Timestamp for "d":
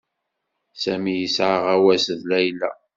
2.19-2.21